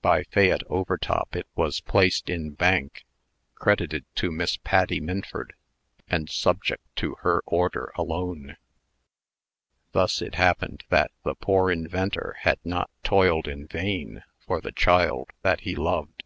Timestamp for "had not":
12.40-12.88